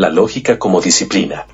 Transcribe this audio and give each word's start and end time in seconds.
la 0.00 0.08
lógica 0.08 0.58
como 0.58 0.80
disciplina. 0.80 1.46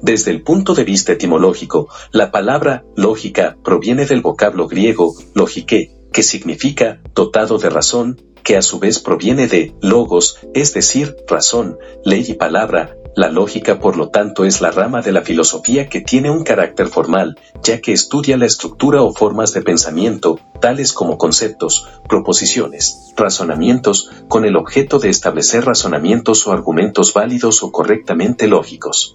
Desde 0.00 0.30
el 0.30 0.40
punto 0.40 0.74
de 0.74 0.84
vista 0.84 1.12
etimológico, 1.12 1.86
la 2.10 2.30
palabra 2.30 2.82
lógica 2.96 3.58
proviene 3.62 4.06
del 4.06 4.22
vocablo 4.22 4.68
griego 4.68 5.14
logike, 5.34 5.90
que 6.14 6.22
significa 6.22 7.02
dotado 7.14 7.58
de 7.58 7.68
razón, 7.68 8.18
que 8.42 8.56
a 8.56 8.62
su 8.62 8.78
vez 8.78 9.00
proviene 9.00 9.48
de 9.48 9.74
logos, 9.82 10.38
es 10.54 10.72
decir, 10.72 11.14
razón, 11.28 11.76
ley 12.06 12.24
y 12.26 12.32
palabra. 12.32 12.96
La 13.14 13.28
lógica 13.28 13.78
por 13.78 13.98
lo 13.98 14.08
tanto 14.08 14.46
es 14.46 14.62
la 14.62 14.70
rama 14.70 15.02
de 15.02 15.12
la 15.12 15.20
filosofía 15.20 15.86
que 15.88 16.00
tiene 16.00 16.30
un 16.30 16.44
carácter 16.44 16.88
formal, 16.88 17.38
ya 17.62 17.78
que 17.80 17.92
estudia 17.92 18.38
la 18.38 18.46
estructura 18.46 19.02
o 19.02 19.12
formas 19.12 19.52
de 19.52 19.60
pensamiento, 19.60 20.40
tales 20.60 20.94
como 20.94 21.18
conceptos, 21.18 21.86
proposiciones, 22.08 23.12
razonamientos, 23.14 24.10
con 24.28 24.46
el 24.46 24.56
objeto 24.56 24.98
de 24.98 25.10
establecer 25.10 25.66
razonamientos 25.66 26.46
o 26.46 26.52
argumentos 26.52 27.12
válidos 27.12 27.62
o 27.62 27.70
correctamente 27.70 28.48
lógicos. 28.48 29.14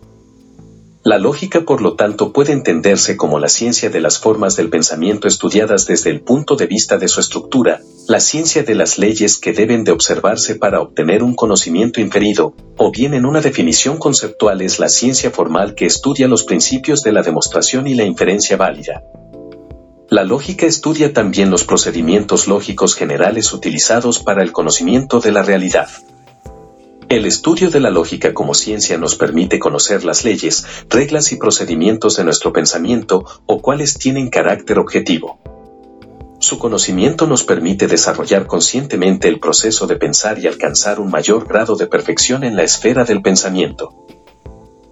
La 1.04 1.18
lógica, 1.18 1.62
por 1.62 1.82
lo 1.82 1.96
tanto, 1.96 2.34
puede 2.34 2.52
entenderse 2.52 3.18
como 3.18 3.40
la 3.40 3.50
ciencia 3.50 3.90
de 3.90 4.02
las 4.02 4.20
formas 4.20 4.56
del 4.56 4.70
pensamiento 4.70 5.28
estudiadas 5.28 5.88
desde 5.88 6.12
el 6.12 6.22
punto 6.22 6.56
de 6.56 6.68
vista 6.68 6.98
de 6.98 7.08
su 7.08 7.20
estructura, 7.20 7.82
la 8.08 8.22
ciencia 8.22 8.64
de 8.64 8.74
las 8.74 8.98
leyes 8.98 9.38
que 9.38 9.52
deben 9.52 9.84
de 9.84 9.92
observarse 9.92 10.56
para 10.56 10.80
obtener 10.80 11.24
un 11.24 11.36
conocimiento 11.36 12.00
inferido, 12.00 12.56
o 12.78 12.90
bien 12.90 13.14
en 13.14 13.26
una 13.26 13.42
definición 13.42 13.98
conceptual 13.98 14.62
es 14.62 14.80
la 14.80 14.88
ciencia 14.88 15.30
formal 15.30 15.76
que 15.76 15.86
estudia 15.86 16.30
los 16.30 16.46
principios 16.46 17.04
de 17.04 17.12
la 17.12 17.22
demostración 17.22 17.86
y 17.86 17.96
la 17.96 18.06
inferencia 18.06 18.56
válida. 18.56 19.04
La 20.10 20.24
lógica 20.24 20.66
estudia 20.66 21.12
también 21.12 21.50
los 21.52 21.66
procedimientos 21.66 22.48
lógicos 22.48 22.96
generales 22.96 23.52
utilizados 23.52 24.20
para 24.20 24.42
el 24.42 24.54
conocimiento 24.54 25.20
de 25.20 25.34
la 25.34 25.44
realidad. 25.44 25.90
El 27.10 27.26
estudio 27.26 27.70
de 27.70 27.82
la 27.82 27.90
lógica 27.90 28.34
como 28.34 28.54
ciencia 28.54 28.98
nos 28.98 29.16
permite 29.16 29.60
conocer 29.60 30.06
las 30.06 30.24
leyes, 30.24 30.66
reglas 30.90 31.34
y 31.34 31.36
procedimientos 31.36 32.16
de 32.16 32.24
nuestro 32.24 32.54
pensamiento 32.54 33.26
o 33.46 33.62
cuáles 33.62 33.96
tienen 33.96 34.30
carácter 34.30 34.80
objetivo. 34.80 35.57
Su 36.48 36.60
conocimiento 36.60 37.28
nos 37.28 37.44
permite 37.44 37.88
desarrollar 37.88 38.48
conscientemente 38.48 39.28
el 39.28 39.38
proceso 39.38 39.86
de 39.86 39.98
pensar 39.98 40.40
y 40.40 40.48
alcanzar 40.48 40.98
un 41.02 41.12
mayor 41.12 41.46
grado 41.46 41.76
de 41.76 41.88
perfección 41.88 42.46
en 42.46 42.56
la 42.56 42.64
esfera 42.64 43.04
del 43.04 43.22
pensamiento. 43.22 44.06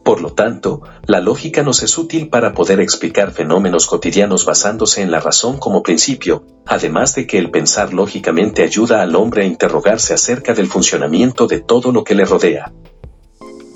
Por 0.04 0.20
lo 0.20 0.34
tanto, 0.34 0.82
la 1.08 1.22
lógica 1.22 1.64
nos 1.64 1.82
es 1.82 1.98
útil 1.98 2.28
para 2.28 2.52
poder 2.52 2.82
explicar 2.82 3.32
fenómenos 3.32 3.86
cotidianos 3.86 4.44
basándose 4.44 5.02
en 5.02 5.12
la 5.12 5.22
razón 5.22 5.58
como 5.58 5.82
principio, 5.82 6.44
además 6.66 7.16
de 7.16 7.26
que 7.26 7.38
el 7.38 7.52
pensar 7.52 7.94
lógicamente 7.94 8.62
ayuda 8.62 9.02
al 9.02 9.16
hombre 9.16 9.44
a 9.44 9.46
interrogarse 9.46 10.14
acerca 10.14 10.54
del 10.54 10.68
funcionamiento 10.68 11.48
de 11.48 11.62
todo 11.62 11.94
lo 11.94 12.04
que 12.04 12.16
le 12.16 12.26
rodea. 12.26 12.74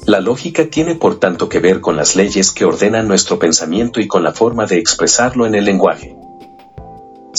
La 0.06 0.20
lógica 0.20 0.66
tiene 0.66 0.96
por 0.96 1.18
tanto 1.18 1.48
que 1.48 1.60
ver 1.60 1.80
con 1.80 1.96
las 1.96 2.18
leyes 2.18 2.52
que 2.52 2.66
ordenan 2.66 3.08
nuestro 3.08 3.40
pensamiento 3.40 4.02
y 4.02 4.08
con 4.10 4.22
la 4.22 4.34
forma 4.34 4.66
de 4.66 4.80
expresarlo 4.80 5.46
en 5.46 5.56
el 5.56 5.64
lenguaje. 5.64 6.19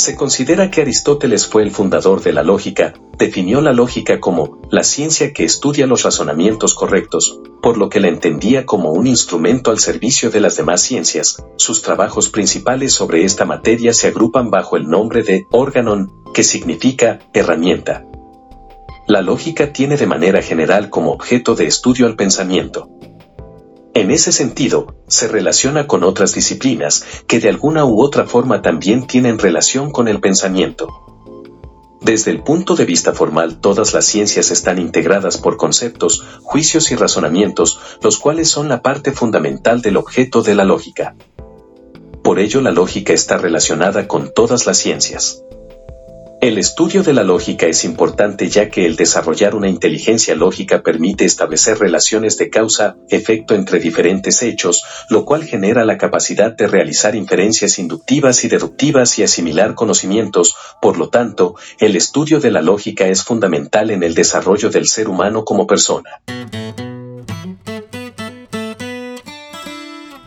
Se 0.00 0.16
considera 0.16 0.70
que 0.70 0.80
Aristóteles 0.80 1.46
fue 1.46 1.62
el 1.62 1.72
fundador 1.72 2.22
de 2.22 2.32
la 2.32 2.42
lógica, 2.42 2.94
definió 3.18 3.60
la 3.60 3.74
lógica 3.74 4.18
como 4.18 4.58
la 4.70 4.82
ciencia 4.82 5.34
que 5.34 5.44
estudia 5.44 5.86
los 5.86 6.04
razonamientos 6.04 6.72
correctos, 6.72 7.38
por 7.60 7.76
lo 7.76 7.90
que 7.90 8.00
la 8.00 8.08
entendía 8.08 8.64
como 8.64 8.92
un 8.92 9.06
instrumento 9.06 9.70
al 9.70 9.78
servicio 9.78 10.30
de 10.30 10.40
las 10.40 10.56
demás 10.56 10.80
ciencias. 10.80 11.44
Sus 11.56 11.82
trabajos 11.82 12.30
principales 12.30 12.94
sobre 12.94 13.24
esta 13.24 13.44
materia 13.44 13.92
se 13.92 14.08
agrupan 14.08 14.50
bajo 14.50 14.78
el 14.78 14.88
nombre 14.88 15.22
de 15.22 15.46
órganon, 15.50 16.10
que 16.32 16.44
significa 16.44 17.18
herramienta. 17.34 18.06
La 19.06 19.20
lógica 19.20 19.70
tiene 19.70 19.98
de 19.98 20.06
manera 20.06 20.40
general 20.40 20.88
como 20.88 21.12
objeto 21.12 21.54
de 21.54 21.66
estudio 21.66 22.06
al 22.06 22.16
pensamiento. 22.16 22.88
En 23.92 24.12
ese 24.12 24.30
sentido, 24.30 24.94
se 25.08 25.26
relaciona 25.26 25.88
con 25.88 26.04
otras 26.04 26.32
disciplinas 26.32 27.04
que 27.26 27.40
de 27.40 27.48
alguna 27.48 27.84
u 27.84 28.00
otra 28.00 28.24
forma 28.26 28.62
también 28.62 29.06
tienen 29.06 29.38
relación 29.38 29.90
con 29.90 30.06
el 30.06 30.20
pensamiento. 30.20 30.88
Desde 32.00 32.30
el 32.30 32.42
punto 32.42 32.76
de 32.76 32.86
vista 32.86 33.12
formal, 33.12 33.60
todas 33.60 33.92
las 33.92 34.06
ciencias 34.06 34.52
están 34.52 34.78
integradas 34.78 35.38
por 35.38 35.56
conceptos, 35.56 36.24
juicios 36.42 36.92
y 36.92 36.96
razonamientos, 36.96 37.80
los 38.00 38.16
cuales 38.18 38.48
son 38.48 38.68
la 38.68 38.80
parte 38.80 39.12
fundamental 39.12 39.82
del 39.82 39.96
objeto 39.96 40.42
de 40.42 40.54
la 40.54 40.64
lógica. 40.64 41.16
Por 42.22 42.38
ello 42.38 42.60
la 42.60 42.70
lógica 42.70 43.12
está 43.12 43.38
relacionada 43.38 44.06
con 44.06 44.32
todas 44.32 44.66
las 44.66 44.78
ciencias. 44.78 45.42
El 46.40 46.56
estudio 46.56 47.02
de 47.02 47.12
la 47.12 47.22
lógica 47.22 47.66
es 47.66 47.84
importante 47.84 48.48
ya 48.48 48.70
que 48.70 48.86
el 48.86 48.96
desarrollar 48.96 49.54
una 49.54 49.68
inteligencia 49.68 50.34
lógica 50.34 50.82
permite 50.82 51.26
establecer 51.26 51.78
relaciones 51.78 52.38
de 52.38 52.48
causa-efecto 52.48 53.54
entre 53.54 53.78
diferentes 53.78 54.42
hechos, 54.42 54.82
lo 55.10 55.26
cual 55.26 55.44
genera 55.44 55.84
la 55.84 55.98
capacidad 55.98 56.50
de 56.56 56.66
realizar 56.66 57.14
inferencias 57.14 57.78
inductivas 57.78 58.42
y 58.44 58.48
deductivas 58.48 59.18
y 59.18 59.22
asimilar 59.22 59.74
conocimientos, 59.74 60.56
por 60.80 60.96
lo 60.96 61.10
tanto, 61.10 61.56
el 61.78 61.94
estudio 61.94 62.40
de 62.40 62.50
la 62.50 62.62
lógica 62.62 63.06
es 63.06 63.22
fundamental 63.22 63.90
en 63.90 64.02
el 64.02 64.14
desarrollo 64.14 64.70
del 64.70 64.86
ser 64.86 65.10
humano 65.10 65.44
como 65.44 65.66
persona. 65.66 66.22